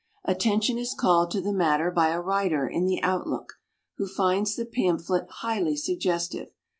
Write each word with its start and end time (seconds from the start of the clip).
Attention 0.25 0.79
is 0.79 0.95
called 0.95 1.29
to 1.29 1.39
the 1.41 1.53
matter 1.53 1.91
by 1.91 2.09
a 2.09 2.19
writer 2.19 2.67
in 2.67 2.87
the 2.87 2.99
Outlook, 3.03 3.59
who 3.97 4.07
finds 4.07 4.55
the 4.55 4.65
pamphlet 4.65 5.27
highly 5.29 5.75
suggestive. 5.77 6.49